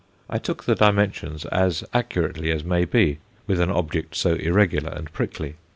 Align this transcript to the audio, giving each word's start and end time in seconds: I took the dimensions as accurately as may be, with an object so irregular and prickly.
I 0.31 0.39
took 0.39 0.63
the 0.63 0.73
dimensions 0.73 1.45
as 1.45 1.83
accurately 1.93 2.49
as 2.49 2.63
may 2.63 2.85
be, 2.85 3.19
with 3.45 3.59
an 3.59 3.69
object 3.69 4.15
so 4.15 4.33
irregular 4.33 4.89
and 4.91 5.13
prickly. 5.13 5.57